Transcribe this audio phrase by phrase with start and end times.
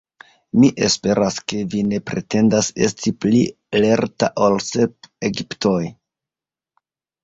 [0.61, 3.45] Mi esperas, ke vi ne pretendas esti pli
[3.87, 5.81] lerta ol sep Egiptoj!